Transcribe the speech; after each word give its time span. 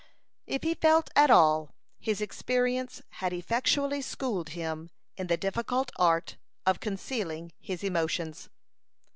If 0.47 0.63
he 0.63 0.73
felt 0.73 1.11
at 1.15 1.29
all, 1.29 1.75
his 1.99 2.21
experience 2.21 3.03
had 3.19 3.33
effectually 3.33 4.01
schooled 4.01 4.49
him 4.57 4.89
in 5.15 5.27
the 5.27 5.37
difficult 5.37 5.91
art 5.95 6.37
of 6.65 6.79
concealing 6.79 7.51
his 7.59 7.83
emotions. 7.83 8.49